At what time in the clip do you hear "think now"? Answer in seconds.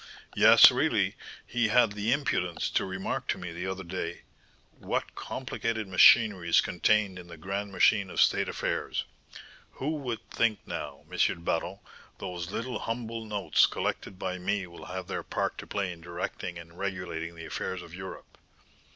10.31-11.03